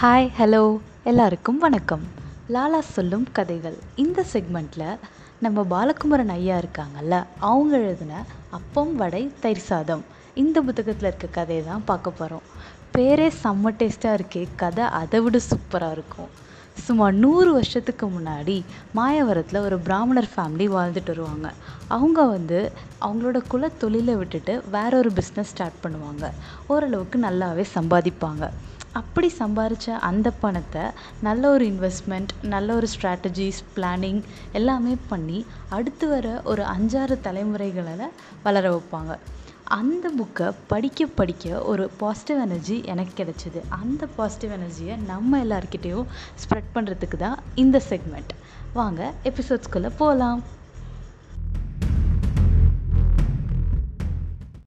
Hi 0.00 0.28
hello 0.38 0.60
எல்லாருக்கும் 1.04 1.58
வணக்கம். 1.58 2.04
லாலா 2.54 2.78
சொல்லும் 2.94 3.26
கதைகள். 3.32 3.76
இந்த 4.02 4.24
செக்மெண்ட்டில் 4.32 4.98
நம்ம 5.44 5.64
பாலகுமரன் 5.72 6.32
ஐயா 6.36 6.58
இருக்காங்கல்ல 6.58 7.16
அவங்க 7.38 7.74
எழுதின 7.78 8.22
அப்பம் 8.50 8.94
வடை 8.96 9.22
தயிர் 9.40 9.66
சாதம். 9.66 10.04
இந்த 10.34 10.62
புத்தகத்தில் 10.68 11.08
இருக்க 11.08 11.26
கதையை 11.38 11.64
தான் 11.64 11.84
பார்க்க 11.84 12.10
போகிறோம் 12.10 12.46
பேரே 12.94 13.28
செம்ம 13.42 13.74
டேஸ்ட்டாக 13.80 14.18
இருக்கே 14.20 14.46
கதை 14.56 14.86
அதை 15.00 15.20
விட 15.20 15.40
சூப்பராக 15.50 15.96
இருக்கும். 15.98 16.30
சுமார் 16.86 17.14
நூறு 17.24 17.52
வருஷத்துக்கு 17.52 18.08
முன்னாடி 18.16 18.58
மாயவரத்தில் 18.98 19.64
ஒரு 19.66 19.78
பிராமணர் 19.78 20.32
ஃபேமிலி 20.36 20.68
வாழ்ந்துட்டு 20.78 21.14
வருவாங்க. 21.14 21.48
அவங்க 21.88 22.24
வந்து 22.34 22.60
அவங்களோட 23.06 23.40
குல 23.54 23.68
தொழிலை 23.84 24.16
விட்டுட்டு 24.16 24.62
வேற 24.76 24.92
ஒரு 24.96 25.12
பிஸ்னஸ் 25.20 25.52
ஸ்டார்ட் 25.54 25.82
பண்ணுவாங்க. 25.86 26.26
ஓரளவுக்கு 26.66 27.18
நல்லாவே 27.28 27.66
சம்பாதிப்பாங்க. 27.78 28.50
அப்படி 28.92 29.32
சம்பாரித்த 29.38 29.90
அந்த 29.90 30.30
பணத்தை 30.30 30.82
நல்ல 31.20 31.50
ஒரு 31.50 31.64
இன்வெஸ்ட்மெண்ட் 31.66 32.32
நல்ல 32.42 32.74
ஒரு 32.74 32.88
ஸ்ட்ராட்டஜிஸ் 32.94 33.60
பிளானிங் 33.76 34.22
எல்லாமே 34.52 34.96
பண்ணி 35.08 35.46
அடுத்து 35.68 36.08
வர 36.08 36.40
ஒரு 36.44 36.62
அஞ்சாறு 36.62 37.20
தலைமுறைகளை 37.20 37.94
வளர 38.42 38.64
வைப்பாங்க. 38.74 39.18
அந்த 39.64 40.10
புக்கை 40.18 40.52
படிக்க 40.66 41.06
படிக்க 41.06 41.62
ஒரு 41.62 41.90
பாசிட்டிவ் 41.96 42.40
எனர்ஜி 42.40 42.82
எனக்கு 42.84 43.24
கிடைச்சிது. 43.24 43.60
அந்த 43.68 44.06
பாசிட்டிவ் 44.16 44.52
எனர்ஜியை 44.58 44.96
நம்ம 45.04 45.44
எல்லாருக்கிட்டேயும் 45.44 46.08
ஸ்ப்ரெட் 46.42 46.72
பண்ணுறதுக்கு 46.74 47.16
தான் 47.16 47.38
இந்த 47.54 47.80
செக்மெண்ட் 47.88 48.32
வாங்க 48.72 49.12
எபிசோட்ஸ்குள்ளே 49.24 49.90
போகலாம் 49.96 50.42